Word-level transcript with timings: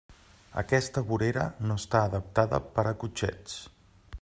Aquesta 0.61 1.03
vorera 1.09 1.43
no 1.71 1.77
està 1.81 2.01
adaptada 2.11 2.61
per 2.79 2.89
a 2.93 2.95
cotxets. 3.05 3.63